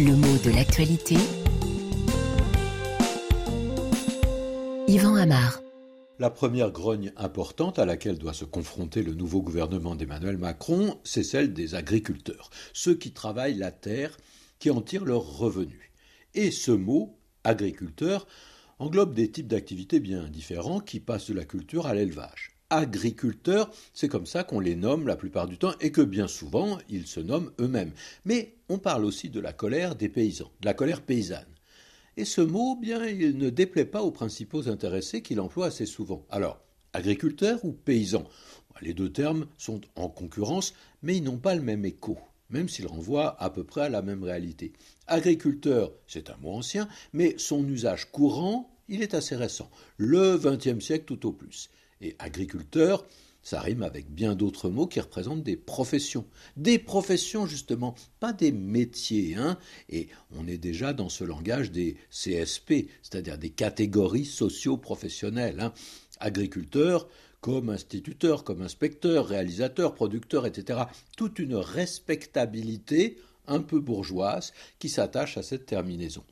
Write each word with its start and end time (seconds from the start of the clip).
Le 0.00 0.16
mot 0.16 0.36
de 0.44 0.50
l'actualité. 0.50 1.14
Yvan 4.88 5.14
Amar. 5.14 5.60
La 6.18 6.30
première 6.30 6.72
grogne 6.72 7.12
importante 7.16 7.78
à 7.78 7.84
laquelle 7.84 8.18
doit 8.18 8.32
se 8.32 8.44
confronter 8.44 9.04
le 9.04 9.14
nouveau 9.14 9.40
gouvernement 9.40 9.94
d'Emmanuel 9.94 10.36
Macron, 10.36 10.98
c'est 11.04 11.22
celle 11.22 11.52
des 11.52 11.76
agriculteurs, 11.76 12.50
ceux 12.72 12.96
qui 12.96 13.12
travaillent 13.12 13.54
la 13.54 13.70
terre, 13.70 14.16
qui 14.58 14.72
en 14.72 14.80
tirent 14.80 15.04
leurs 15.04 15.38
revenus. 15.38 15.92
Et 16.34 16.50
ce 16.50 16.72
mot, 16.72 17.16
agriculteur, 17.44 18.26
englobe 18.80 19.14
des 19.14 19.30
types 19.30 19.46
d'activités 19.46 20.00
bien 20.00 20.28
différents 20.28 20.80
qui 20.80 20.98
passent 20.98 21.30
de 21.30 21.34
la 21.34 21.44
culture 21.44 21.86
à 21.86 21.94
l'élevage. 21.94 22.56
Agriculteurs, 22.76 23.70
c'est 23.92 24.08
comme 24.08 24.26
ça 24.26 24.42
qu'on 24.42 24.58
les 24.58 24.74
nomme 24.74 25.06
la 25.06 25.14
plupart 25.14 25.46
du 25.46 25.58
temps 25.58 25.74
et 25.80 25.92
que 25.92 26.00
bien 26.00 26.26
souvent 26.26 26.78
ils 26.88 27.06
se 27.06 27.20
nomment 27.20 27.52
eux-mêmes. 27.60 27.92
Mais 28.24 28.56
on 28.68 28.78
parle 28.78 29.04
aussi 29.04 29.30
de 29.30 29.38
la 29.38 29.52
colère 29.52 29.94
des 29.94 30.08
paysans, 30.08 30.50
de 30.60 30.66
la 30.66 30.74
colère 30.74 31.02
paysanne. 31.02 31.46
Et 32.16 32.24
ce 32.24 32.40
mot, 32.40 32.74
bien, 32.74 33.06
il 33.06 33.38
ne 33.38 33.48
déplaît 33.48 33.84
pas 33.84 34.02
aux 34.02 34.10
principaux 34.10 34.68
intéressés 34.68 35.22
qui 35.22 35.36
l'emploient 35.36 35.66
assez 35.66 35.86
souvent. 35.86 36.26
Alors, 36.30 36.58
agriculteur 36.92 37.64
ou 37.64 37.70
paysan 37.70 38.24
Les 38.82 38.92
deux 38.92 39.12
termes 39.12 39.46
sont 39.56 39.80
en 39.94 40.08
concurrence, 40.08 40.74
mais 41.00 41.16
ils 41.16 41.22
n'ont 41.22 41.38
pas 41.38 41.54
le 41.54 41.62
même 41.62 41.84
écho, 41.84 42.18
même 42.50 42.68
s'ils 42.68 42.88
renvoient 42.88 43.40
à 43.40 43.50
peu 43.50 43.62
près 43.62 43.82
à 43.82 43.88
la 43.88 44.02
même 44.02 44.24
réalité. 44.24 44.72
Agriculteur, 45.06 45.92
c'est 46.08 46.28
un 46.28 46.36
mot 46.38 46.50
ancien, 46.50 46.88
mais 47.12 47.36
son 47.38 47.64
usage 47.68 48.10
courant, 48.10 48.68
il 48.88 49.00
est 49.00 49.14
assez 49.14 49.36
récent, 49.36 49.70
le 49.96 50.36
XXe 50.36 50.84
siècle 50.84 51.04
tout 51.04 51.24
au 51.28 51.32
plus. 51.32 51.70
Et 52.04 52.14
agriculteur, 52.18 53.06
ça 53.42 53.60
rime 53.60 53.82
avec 53.82 54.10
bien 54.10 54.34
d'autres 54.34 54.68
mots 54.68 54.86
qui 54.86 55.00
représentent 55.00 55.42
des 55.42 55.56
professions. 55.56 56.26
Des 56.58 56.78
professions, 56.78 57.46
justement, 57.46 57.94
pas 58.20 58.34
des 58.34 58.52
métiers. 58.52 59.36
Hein 59.36 59.58
Et 59.88 60.08
on 60.30 60.46
est 60.46 60.58
déjà 60.58 60.92
dans 60.92 61.08
ce 61.08 61.24
langage 61.24 61.72
des 61.72 61.96
CSP, 62.10 62.88
c'est-à-dire 63.02 63.38
des 63.38 63.48
catégories 63.48 64.26
socio-professionnelles. 64.26 65.60
Hein 65.60 65.72
Agriculteur, 66.20 67.08
comme 67.40 67.70
instituteur, 67.70 68.44
comme 68.44 68.60
inspecteur, 68.60 69.26
réalisateur, 69.26 69.94
producteur, 69.94 70.44
etc. 70.44 70.80
Toute 71.16 71.38
une 71.38 71.56
respectabilité 71.56 73.18
un 73.46 73.60
peu 73.60 73.80
bourgeoise 73.80 74.52
qui 74.78 74.90
s'attache 74.90 75.38
à 75.38 75.42
cette 75.42 75.66
terminaison. 75.66 76.24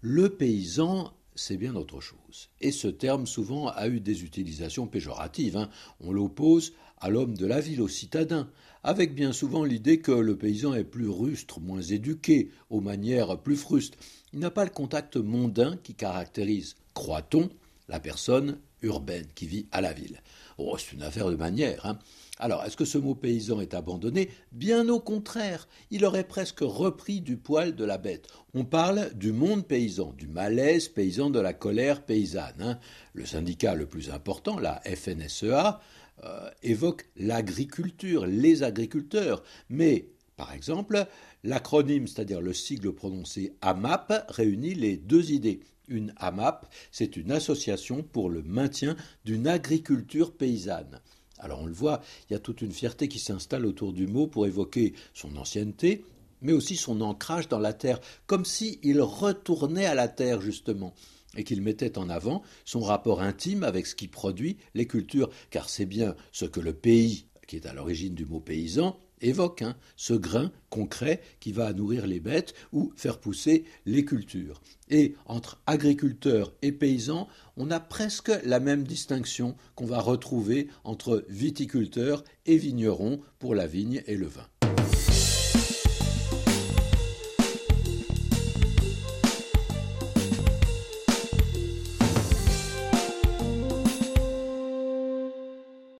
Le 0.00 0.30
paysan 0.30 1.12
c'est 1.40 1.56
bien 1.56 1.74
autre 1.74 2.00
chose. 2.00 2.50
Et 2.60 2.70
ce 2.70 2.86
terme 2.86 3.26
souvent 3.26 3.68
a 3.68 3.88
eu 3.88 4.00
des 4.00 4.24
utilisations 4.24 4.86
péjoratives. 4.86 5.56
Hein. 5.56 5.70
On 6.00 6.12
l'oppose 6.12 6.74
à 6.98 7.08
l'homme 7.08 7.34
de 7.34 7.46
la 7.46 7.60
ville, 7.60 7.80
au 7.80 7.88
citadin, 7.88 8.50
avec 8.84 9.14
bien 9.14 9.32
souvent 9.32 9.64
l'idée 9.64 10.00
que 10.00 10.12
le 10.12 10.36
paysan 10.36 10.74
est 10.74 10.84
plus 10.84 11.08
rustre, 11.08 11.58
moins 11.58 11.80
éduqué, 11.80 12.50
aux 12.68 12.82
manières 12.82 13.38
plus 13.38 13.56
frustes. 13.56 13.96
Il 14.34 14.38
n'a 14.40 14.50
pas 14.50 14.64
le 14.64 14.70
contact 14.70 15.16
mondain 15.16 15.78
qui 15.82 15.94
caractérise, 15.94 16.76
croit-on, 16.92 17.48
la 17.90 18.00
personne 18.00 18.58
urbaine 18.82 19.26
qui 19.34 19.46
vit 19.46 19.66
à 19.72 19.82
la 19.82 19.92
ville. 19.92 20.22
Oh, 20.56 20.76
c'est 20.78 20.92
une 20.92 21.02
affaire 21.02 21.28
de 21.28 21.36
manière. 21.36 21.84
Hein. 21.84 21.98
Alors, 22.38 22.64
est-ce 22.64 22.76
que 22.76 22.86
ce 22.86 22.96
mot 22.96 23.14
paysan 23.14 23.60
est 23.60 23.74
abandonné? 23.74 24.30
Bien 24.52 24.88
au 24.88 25.00
contraire, 25.00 25.68
il 25.90 26.04
aurait 26.06 26.26
presque 26.26 26.60
repris 26.60 27.20
du 27.20 27.36
poil 27.36 27.74
de 27.74 27.84
la 27.84 27.98
bête. 27.98 28.28
On 28.54 28.64
parle 28.64 29.12
du 29.14 29.32
monde 29.32 29.66
paysan, 29.66 30.14
du 30.16 30.28
malaise 30.28 30.88
paysan, 30.88 31.28
de 31.28 31.40
la 31.40 31.52
colère 31.52 32.02
paysanne. 32.02 32.60
Hein. 32.60 32.78
Le 33.12 33.26
syndicat 33.26 33.74
le 33.74 33.86
plus 33.86 34.10
important, 34.10 34.58
la 34.58 34.80
FNSEA, 34.86 35.80
euh, 36.24 36.50
évoque 36.62 37.06
l'agriculture, 37.16 38.26
les 38.26 38.62
agriculteurs, 38.62 39.42
mais 39.68 40.08
par 40.36 40.54
exemple, 40.54 41.06
l'acronyme, 41.44 42.06
c'est-à-dire 42.06 42.40
le 42.40 42.54
sigle 42.54 42.94
prononcé 42.94 43.56
AMAP, 43.60 44.24
réunit 44.30 44.74
les 44.74 44.96
deux 44.96 45.32
idées. 45.32 45.60
Une 45.90 46.14
AMAP, 46.16 46.66
c'est 46.92 47.16
une 47.16 47.32
association 47.32 48.02
pour 48.02 48.30
le 48.30 48.42
maintien 48.42 48.96
d'une 49.24 49.48
agriculture 49.48 50.32
paysanne. 50.32 51.00
Alors 51.38 51.60
on 51.60 51.66
le 51.66 51.72
voit, 51.72 52.00
il 52.28 52.32
y 52.32 52.36
a 52.36 52.38
toute 52.38 52.62
une 52.62 52.72
fierté 52.72 53.08
qui 53.08 53.18
s'installe 53.18 53.66
autour 53.66 53.92
du 53.92 54.06
mot 54.06 54.26
pour 54.26 54.46
évoquer 54.46 54.94
son 55.14 55.36
ancienneté, 55.36 56.04
mais 56.42 56.52
aussi 56.52 56.76
son 56.76 57.00
ancrage 57.00 57.48
dans 57.48 57.58
la 57.58 57.72
terre, 57.72 58.00
comme 58.26 58.44
s'il 58.44 59.00
retournait 59.02 59.86
à 59.86 59.94
la 59.94 60.08
terre 60.08 60.40
justement, 60.40 60.94
et 61.36 61.44
qu'il 61.44 61.60
mettait 61.60 61.98
en 61.98 62.08
avant 62.08 62.42
son 62.64 62.80
rapport 62.80 63.20
intime 63.20 63.64
avec 63.64 63.86
ce 63.86 63.94
qui 63.94 64.08
produit 64.08 64.58
les 64.74 64.86
cultures, 64.86 65.30
car 65.50 65.68
c'est 65.68 65.86
bien 65.86 66.14
ce 66.32 66.44
que 66.44 66.60
le 66.60 66.72
pays, 66.72 67.26
qui 67.50 67.56
est 67.56 67.66
à 67.66 67.72
l'origine 67.72 68.14
du 68.14 68.26
mot 68.26 68.38
paysan, 68.38 68.96
évoque, 69.20 69.62
hein, 69.62 69.74
ce 69.96 70.14
grain 70.14 70.52
concret 70.68 71.20
qui 71.40 71.50
va 71.50 71.72
nourrir 71.72 72.06
les 72.06 72.20
bêtes 72.20 72.54
ou 72.72 72.92
faire 72.94 73.18
pousser 73.18 73.64
les 73.86 74.04
cultures. 74.04 74.62
Et 74.88 75.16
entre 75.26 75.60
agriculteurs 75.66 76.54
et 76.62 76.70
paysans, 76.70 77.26
on 77.56 77.72
a 77.72 77.80
presque 77.80 78.30
la 78.44 78.60
même 78.60 78.84
distinction 78.84 79.56
qu'on 79.74 79.86
va 79.86 80.00
retrouver 80.00 80.68
entre 80.84 81.24
viticulteurs 81.28 82.22
et 82.46 82.56
vignerons 82.56 83.20
pour 83.40 83.56
la 83.56 83.66
vigne 83.66 84.04
et 84.06 84.16
le 84.16 84.28
vin. 84.28 84.46